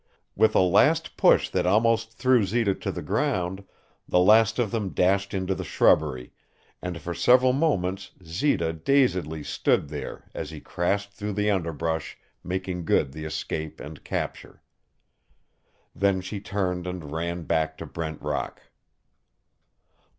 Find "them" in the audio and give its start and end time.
4.71-4.89